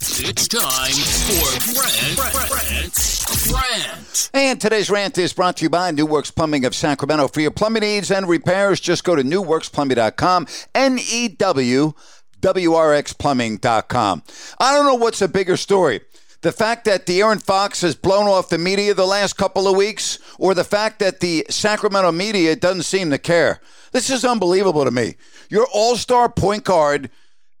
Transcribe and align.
It's 0.00 0.46
time 0.48 0.92
for 0.92 1.72
Grant's 1.74 3.50
Rant. 3.50 4.30
And 4.34 4.60
today's 4.60 4.90
rant 4.90 5.16
is 5.16 5.32
brought 5.32 5.56
to 5.56 5.64
you 5.64 5.70
by 5.70 5.90
New 5.90 6.04
Works 6.04 6.30
Plumbing 6.30 6.66
of 6.66 6.74
Sacramento. 6.74 7.28
For 7.28 7.40
your 7.40 7.50
plumbing 7.50 7.80
needs 7.80 8.10
and 8.10 8.28
repairs, 8.28 8.78
just 8.78 9.04
go 9.04 9.16
to 9.16 9.22
newworksplumbing.com, 9.22 10.48
N-E-W, 10.74 11.92
WRXplumbing.com. 12.40 14.22
I 14.60 14.74
don't 14.74 14.86
know 14.86 14.94
what's 14.94 15.22
a 15.22 15.28
bigger 15.28 15.56
story. 15.56 16.02
The 16.42 16.52
fact 16.52 16.84
that 16.84 17.06
De'Aaron 17.06 17.42
Fox 17.42 17.80
has 17.80 17.94
blown 17.94 18.26
off 18.26 18.50
the 18.50 18.58
media 18.58 18.92
the 18.92 19.06
last 19.06 19.38
couple 19.38 19.66
of 19.66 19.76
weeks, 19.76 20.18
or 20.38 20.52
the 20.54 20.62
fact 20.62 20.98
that 20.98 21.20
the 21.20 21.46
Sacramento 21.48 22.12
media 22.12 22.54
doesn't 22.54 22.82
seem 22.82 23.10
to 23.10 23.18
care. 23.18 23.60
This 23.92 24.10
is 24.10 24.26
unbelievable 24.26 24.84
to 24.84 24.90
me. 24.90 25.16
Your 25.48 25.66
all 25.72 25.96
star 25.96 26.28
point 26.28 26.64
guard 26.64 27.10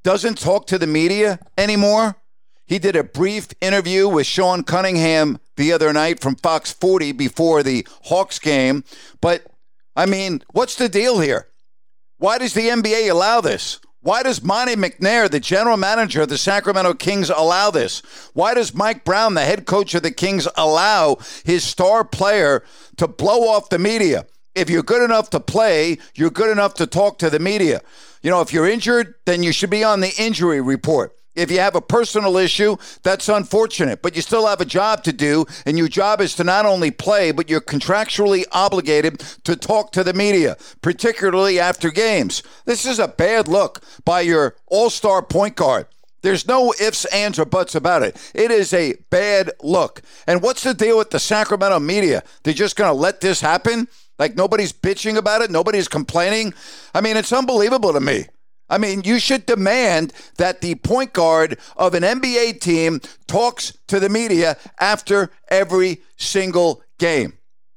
doesn't 0.04 0.38
talk 0.38 0.66
to 0.66 0.78
the 0.78 0.86
media 0.86 1.40
anymore. 1.56 2.16
He 2.66 2.78
did 2.80 2.96
a 2.96 3.04
brief 3.04 3.48
interview 3.60 4.08
with 4.08 4.26
Sean 4.26 4.64
Cunningham 4.64 5.38
the 5.56 5.72
other 5.72 5.92
night 5.92 6.20
from 6.20 6.34
Fox 6.34 6.72
40 6.72 7.12
before 7.12 7.62
the 7.62 7.86
Hawks 8.04 8.38
game. 8.40 8.82
But, 9.20 9.46
I 9.94 10.06
mean, 10.06 10.42
what's 10.52 10.74
the 10.74 10.88
deal 10.88 11.20
here? 11.20 11.48
Why 12.18 12.38
does 12.38 12.54
the 12.54 12.68
NBA 12.68 13.10
allow 13.10 13.40
this? 13.40 13.78
Why 14.00 14.22
does 14.22 14.42
Monte 14.42 14.76
McNair, 14.76 15.28
the 15.28 15.40
general 15.40 15.76
manager 15.76 16.22
of 16.22 16.28
the 16.28 16.38
Sacramento 16.38 16.94
Kings, 16.94 17.30
allow 17.30 17.70
this? 17.70 18.02
Why 18.34 18.54
does 18.54 18.74
Mike 18.74 19.04
Brown, 19.04 19.34
the 19.34 19.40
head 19.40 19.66
coach 19.66 19.94
of 19.94 20.02
the 20.02 20.12
Kings, 20.12 20.46
allow 20.56 21.18
his 21.44 21.64
star 21.64 22.04
player 22.04 22.62
to 22.96 23.08
blow 23.08 23.48
off 23.48 23.68
the 23.68 23.78
media? 23.78 24.26
If 24.54 24.70
you're 24.70 24.82
good 24.82 25.02
enough 25.02 25.30
to 25.30 25.40
play, 25.40 25.98
you're 26.14 26.30
good 26.30 26.50
enough 26.50 26.74
to 26.74 26.86
talk 26.86 27.18
to 27.18 27.30
the 27.30 27.38
media. 27.38 27.82
You 28.22 28.30
know, 28.30 28.40
if 28.40 28.52
you're 28.52 28.68
injured, 28.68 29.14
then 29.24 29.42
you 29.42 29.52
should 29.52 29.70
be 29.70 29.84
on 29.84 30.00
the 30.00 30.14
injury 30.18 30.60
report. 30.60 31.12
If 31.36 31.50
you 31.50 31.60
have 31.60 31.74
a 31.74 31.80
personal 31.80 32.36
issue, 32.38 32.76
that's 33.02 33.28
unfortunate, 33.28 34.02
but 34.02 34.16
you 34.16 34.22
still 34.22 34.46
have 34.46 34.60
a 34.60 34.64
job 34.64 35.04
to 35.04 35.12
do, 35.12 35.44
and 35.66 35.78
your 35.78 35.88
job 35.88 36.20
is 36.20 36.34
to 36.36 36.44
not 36.44 36.66
only 36.66 36.90
play, 36.90 37.30
but 37.30 37.50
you're 37.50 37.60
contractually 37.60 38.44
obligated 38.52 39.20
to 39.44 39.54
talk 39.54 39.92
to 39.92 40.02
the 40.02 40.14
media, 40.14 40.56
particularly 40.80 41.60
after 41.60 41.90
games. 41.90 42.42
This 42.64 42.86
is 42.86 42.98
a 42.98 43.08
bad 43.08 43.48
look 43.48 43.82
by 44.04 44.22
your 44.22 44.56
all 44.66 44.90
star 44.90 45.22
point 45.22 45.56
guard. 45.56 45.86
There's 46.22 46.48
no 46.48 46.74
ifs, 46.80 47.04
ands, 47.06 47.38
or 47.38 47.44
buts 47.44 47.74
about 47.74 48.02
it. 48.02 48.16
It 48.34 48.50
is 48.50 48.72
a 48.72 48.94
bad 49.10 49.52
look. 49.62 50.02
And 50.26 50.42
what's 50.42 50.64
the 50.64 50.74
deal 50.74 50.98
with 50.98 51.10
the 51.10 51.20
Sacramento 51.20 51.78
media? 51.78 52.24
They're 52.42 52.54
just 52.54 52.74
going 52.74 52.88
to 52.88 52.94
let 52.94 53.20
this 53.20 53.40
happen? 53.40 53.86
Like 54.18 54.34
nobody's 54.34 54.72
bitching 54.72 55.16
about 55.16 55.42
it? 55.42 55.50
Nobody's 55.50 55.86
complaining? 55.86 56.54
I 56.94 57.00
mean, 57.00 57.16
it's 57.16 57.32
unbelievable 57.32 57.92
to 57.92 58.00
me. 58.00 58.26
I 58.68 58.78
mean, 58.78 59.02
you 59.04 59.18
should 59.18 59.46
demand 59.46 60.12
that 60.38 60.60
the 60.60 60.74
point 60.76 61.12
guard 61.12 61.58
of 61.76 61.94
an 61.94 62.02
NBA 62.02 62.60
team 62.60 63.00
talks 63.26 63.76
to 63.86 64.00
the 64.00 64.08
media 64.08 64.56
after 64.80 65.30
every 65.48 66.02
single 66.16 66.82
game. 66.98 67.34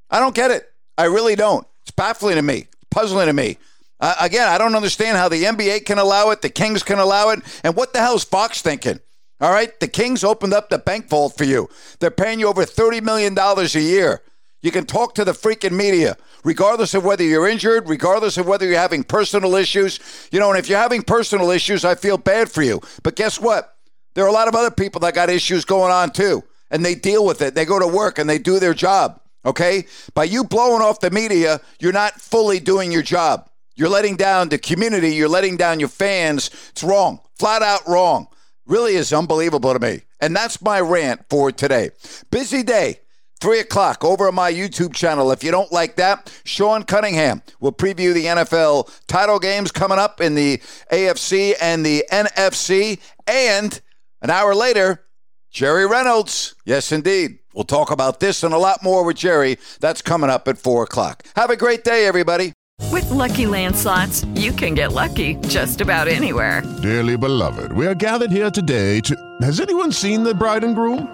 I 0.10 0.20
don't 0.20 0.36
get 0.36 0.52
it. 0.52 0.72
I 0.98 1.06
really 1.06 1.36
don't. 1.36 1.68
It's 1.84 1.92
baffling 1.92 2.36
to 2.36 2.42
me, 2.42 2.68
puzzling 2.90 3.28
to 3.28 3.34
me. 3.34 3.58
Uh, 4.00 4.16
again, 4.20 4.48
I 4.48 4.58
don't 4.58 4.76
understand 4.76 5.18
how 5.18 5.30
the 5.30 5.44
NBA 5.44 5.86
can 5.86 6.00
allow 6.00 6.32
it, 6.32 6.42
the 6.42 6.50
Kings 6.50 6.84
can 6.84 7.00
allow 7.00 7.30
it, 7.30 7.40
and 7.64 7.76
what 7.76 7.94
the 7.94 8.00
hell 8.00 8.16
is 8.16 8.24
Fox 8.24 8.62
thinking? 8.62 9.00
All 9.42 9.52
right, 9.52 9.78
the 9.80 9.88
Kings 9.88 10.24
opened 10.24 10.54
up 10.54 10.70
the 10.70 10.78
bank 10.78 11.08
vault 11.08 11.38
for 11.38 11.44
you. 11.44 11.70
They're 12.00 12.12
paying 12.12 12.40
you 12.40 12.48
over 12.48 12.64
$30 12.64 13.02
million 13.02 13.38
a 13.38 13.80
year. 13.80 14.22
You 14.62 14.72
can 14.72 14.86
talk 14.86 15.16
to 15.16 15.24
the 15.24 15.32
freaking 15.32 15.72
media, 15.72 16.18
regardless 16.44 16.94
of 16.94 17.06
whether 17.06 17.24
you're 17.24 17.48
injured, 17.48 17.88
regardless 17.88 18.38
of 18.38 18.46
whether 18.46 18.66
you're 18.66 18.78
having 18.78 19.04
personal 19.04 19.56
issues. 19.56 20.00
You 20.32 20.40
know, 20.40 20.50
and 20.50 20.60
if 20.60 20.68
you're 20.68 20.80
having 20.80 21.02
personal 21.02 21.50
issues, 21.50 21.86
I 21.86 21.96
feel 21.96 22.18
bad 22.18 22.52
for 22.52 22.62
you. 22.62 22.82
But 23.04 23.16
guess 23.16 23.40
what? 23.40 23.76
There 24.16 24.26
are 24.26 24.30
a 24.30 24.34
lot 24.34 24.48
of 24.48 24.56
other 24.56 24.72
people 24.72 25.00
that 25.02 25.14
got 25.14 25.30
issues 25.30 25.64
going 25.64 25.92
on 25.92 26.12
too, 26.12 26.44
and 26.70 26.84
they 26.84 26.96
deal 26.96 27.26
with 27.26 27.42
it. 27.42 27.56
They 27.56 27.66
go 27.66 27.80
to 27.80 27.88
work 27.88 28.20
and 28.20 28.30
they 28.30 28.38
do 28.38 28.60
their 28.60 28.74
job. 28.74 29.22
Okay? 29.46 29.86
By 30.14 30.26
you 30.26 30.44
blowing 30.44 30.82
off 30.82 31.00
the 31.00 31.12
media, 31.12 31.62
you're 31.80 31.94
not 31.94 32.20
fully 32.20 32.60
doing 32.60 32.92
your 32.92 33.02
job. 33.02 33.50
You're 33.76 33.88
letting 33.88 34.18
down 34.18 34.50
the 34.50 34.58
community, 34.58 35.16
you're 35.16 35.30
letting 35.30 35.56
down 35.56 35.80
your 35.80 35.88
fans. 35.88 36.50
It's 36.72 36.84
wrong. 36.84 37.22
Flat 37.38 37.62
out 37.62 37.88
wrong. 37.88 38.28
Really 38.66 38.96
is 38.96 39.14
unbelievable 39.14 39.72
to 39.72 39.80
me. 39.80 40.02
And 40.20 40.36
that's 40.36 40.62
my 40.62 40.82
rant 40.82 41.22
for 41.30 41.52
today. 41.54 41.92
Busy 42.30 42.62
day. 42.62 43.00
3 43.40 43.60
o'clock 43.60 44.04
over 44.04 44.28
on 44.28 44.36
my 44.36 44.52
YouTube 44.52 44.94
channel. 44.94 45.32
If 45.32 45.44
you 45.44 45.52
don't 45.52 45.72
like 45.72 45.96
that, 45.96 46.32
Sean 46.44 46.84
Cunningham 46.84 47.42
will 47.60 47.72
preview 47.72 48.14
the 48.14 48.26
NFL 48.26 48.90
title 49.08 49.40
games 49.40 49.72
coming 49.72 49.98
up 49.98 50.20
in 50.22 50.36
the 50.36 50.58
AFC 50.92 51.54
and 51.62 51.86
the 51.86 52.04
NFC. 52.12 53.00
And 53.28 53.80
an 54.22 54.30
hour 54.30 54.54
later, 54.54 55.06
Jerry 55.52 55.88
Reynolds. 55.88 56.56
Yes, 56.66 56.92
indeed. 56.92 57.40
We'll 57.54 57.64
talk 57.64 57.92
about 57.92 58.20
this 58.20 58.44
and 58.44 58.54
a 58.54 58.58
lot 58.58 58.84
more 58.84 59.04
with 59.04 59.18
Jerry. 59.18 59.58
That's 59.80 60.02
coming 60.02 60.30
up 60.30 60.48
at 60.48 60.58
4 60.58 60.84
o'clock. 60.84 61.24
Have 61.36 61.50
a 61.50 61.58
great 61.58 61.84
day, 61.84 62.06
everybody. 62.06 62.54
With 62.92 63.10
Lucky 63.10 63.46
Land 63.46 63.76
Slots, 63.76 64.26
you 64.36 64.52
can 64.52 64.74
get 64.74 64.94
lucky 64.94 65.36
just 65.48 65.82
about 65.82 66.08
anywhere. 66.08 66.64
Dearly 66.82 67.18
beloved, 67.18 67.72
we 67.74 67.86
are 67.86 67.96
gathered 67.96 68.32
here 68.32 68.50
today 68.50 69.00
to. 69.02 69.16
Has 69.42 69.60
anyone 69.60 69.92
seen 69.92 70.24
the 70.24 70.34
bride 70.34 70.64
and 70.64 70.76
groom? 70.76 71.14